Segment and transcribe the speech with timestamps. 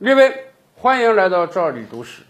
[0.00, 0.44] 各位，
[0.76, 2.22] 欢迎来到赵李读史。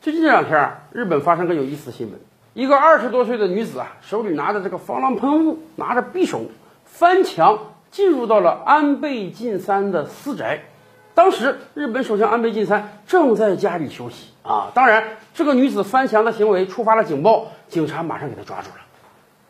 [0.00, 2.18] 最近这两天啊，日本发生个有意思的新闻：
[2.54, 6.46] 一个二十多岁的女子啊，手里拿着这个防狼喷雾，拿着匕首，
[6.84, 7.56] 翻墙
[7.92, 10.64] 进入到了安倍晋三的私宅。
[11.14, 14.72] 当时，日本首相安倍晋三正在家里休息啊。
[14.74, 15.04] 当然，
[15.34, 18.82] 这个女子翻墙的行为触发了警报，警察马上给她抓住了。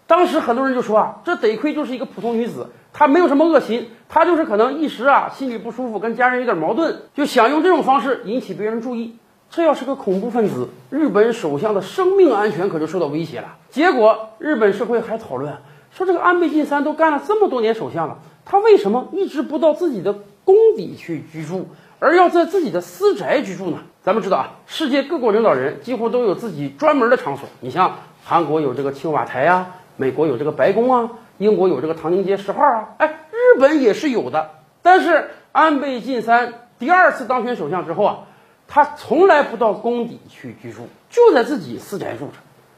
[0.06, 9.16] 当时很多人就说啊，这得亏就是一个普通女子，他没有什么恶心，他就是可能一时啊心里不舒服，跟家人有点矛盾，就想用这种方式引起别人注意。
[9.50, 13.56] 这要是个恐怖分子，日本首相的生命安全可就受到威胁了。
[13.68, 15.52] 结果，日本社会还讨论
[15.90, 21.66] 说，这个安倍晋三都干了这么多年首相了，他为什么一直不到自己的宫邸去居住，
[21.98, 23.78] 而要在自己的私宅居住呢？
[24.04, 27.48] 咱们知道啊，世界各国领导人几乎都有自己专门的场所。
[27.60, 27.92] 你像
[28.24, 29.66] 韩国有这个青瓦台呀。
[29.96, 34.50] 美国有这个白宫啊，英国有这个唐宁街十号啊，哎，日本也是有的。
[34.82, 38.18] 但是安倍晋三第二次当选首相之后啊，
[38.66, 42.32] 他从来不到宫邸去居住，就在自己私宅住着。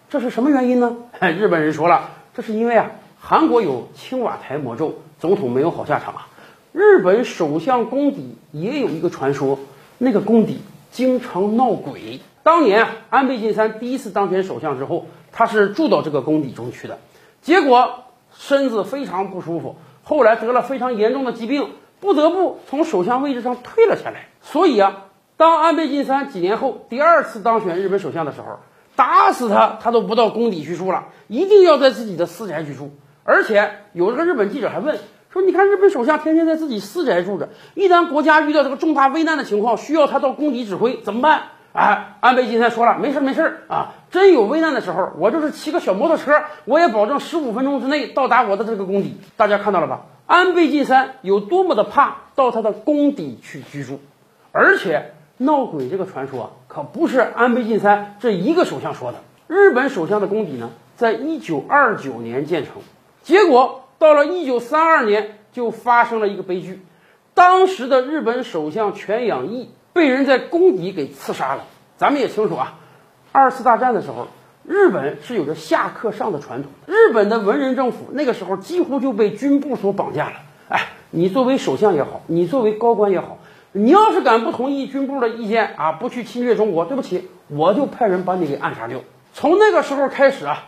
[0.09, 0.97] 这是什么原因呢？
[1.21, 6.29] 日本人说了，这是因为啊，韩国有青瓦台魔咒，总统没有好下场啊。
[6.73, 9.59] 日本首相宫邸也有一个传说，
[9.99, 12.21] 那个宫邸经常闹鬼。
[12.43, 16.99] 当年，安倍晋三第一次当选首相之后，他是住到这个宫邸中去的。
[17.43, 18.05] 结果
[18.37, 21.71] 身子非常不舒服，后来得了非常严重的疾病，
[22.01, 24.29] 不得不从首相位置上退了下来。
[24.43, 25.05] 所以啊，
[25.37, 28.59] 当安倍晋三几年后第二次当选日本首相的时候，
[28.95, 32.91] 打死他他都不到宫邸去住了，一定要在自己的私宅居住。
[33.25, 34.99] 而且有这个日本记者还问
[35.31, 41.43] 说：“你看日本首相天天在自己私宅住着，一旦国家遇到这个重大危难的情况，需要他到宫邸指挥，怎么办？”
[41.77, 49.19] 哎，安倍晋三说了，没事没事啊，真有危难的时候，我就是骑个小摩托车，我也保证十五分钟之内到达我的这个宫邸。
[49.37, 50.07] 大家看到了吧？
[50.27, 54.01] 安倍晋三有多么的怕到他的宫邸去居住，
[54.53, 59.19] 而且闹鬼这个传说啊，可不是安倍晋三这一个首相说的。
[59.47, 62.77] 日本首相的宫邸呢，在一九二九年建成，
[63.23, 66.81] 结果到了一九三二年就发生了一个悲剧，
[67.35, 69.69] 当时的日本首相全养义。
[69.93, 71.65] 被人在宫邸给刺杀了。
[71.97, 72.75] 咱们也清楚啊，
[73.33, 74.27] 二次大战的时候，
[74.65, 76.71] 日本是有着下克上的传统。
[76.87, 80.33] 日本的文人政府那个时候几乎就被军部所绑架了。
[80.69, 83.39] 哎，你作为首相也好，你作为高官也好，
[83.73, 89.01] 你要是敢不同意军部的意见啊，不去侵略中国，对不起，我就派人把你给暗杀掉。
[89.33, 90.65] 从那个时候开始啊，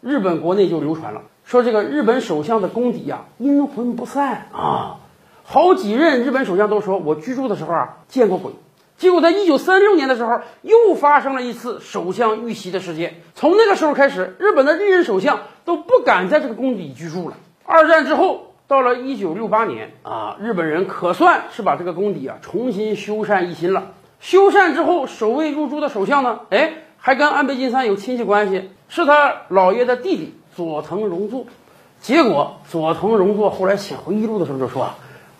[0.00, 4.96] 日本国内就流传了，说这个日本首相的功底啊阴魂不散啊，
[5.44, 8.52] 好几任日本首相都说我居住的时候啊见过鬼。
[9.02, 13.20] 结果，在一九三六年的时候，又发生了一次首相遇袭的事件。
[13.34, 17.36] 从那个时候开始，日本的历任首相都不敢在这个宫邸居住了。
[17.66, 23.90] 二战之后，到了一九六八年啊，日本人可算是把这个宫邸啊重新修缮一新了。
[24.20, 31.46] 修缮之后，首位入住的首相呢，哎，还跟安倍晋三有亲戚关系，是他姥爷的弟弟佐藤荣作。
[32.00, 34.94] 结果，佐藤荣作后来写回忆录的时候就说啊，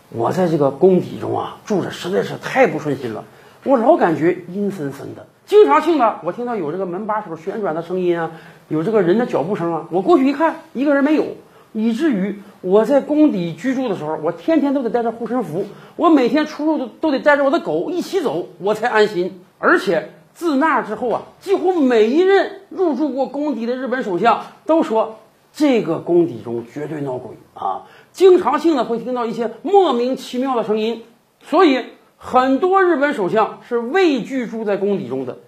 [0.08, 3.24] 我在这个宫邸中啊住着实在是太不顺心了。
[3.64, 8.32] 我老感觉阴森森的，经常性的我听到有这个门把手旋转的声音啊，
[8.66, 9.86] 有这个人的脚步声啊。
[9.92, 11.24] 我过去一看，一个人没有，
[11.72, 15.64] 以至于我在宫邸居住的时候，我天天都得带着护身符，
[15.94, 19.40] 我每天出入都都得带着我的狗一起走，我才安心。
[19.60, 25.20] 而且自那之后啊，几乎每一任入住过宫邸的日本首相都说，
[25.52, 31.04] 这个宫邸中绝对闹鬼啊，经常性的会听到一些莫名其妙的声音，
[31.44, 31.84] 所以。
[32.24, 35.38] 很多日本首相是畏惧住在宫邸中的，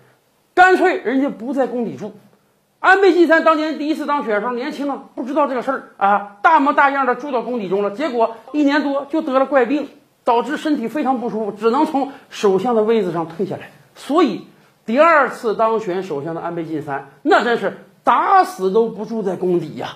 [0.55, 2.13] 干脆人家不在宫邸住。
[2.81, 9.89] 安倍晋三当年第一次当选的时候年轻啊，不知道这个事儿啊，大模大样的住到宫邸中了，结果一年多就得了怪病，
[10.25, 13.71] 导致身体非常不舒服，只能从首相的位子上退下来。
[13.95, 14.49] 所以
[14.85, 19.91] 第二次当选首相的安倍晋三，那真是打死都不住在宫邸呀。